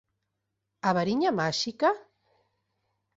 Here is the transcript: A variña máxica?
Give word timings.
A 0.87 0.89
variña 0.99 1.31
máxica? 1.39 1.89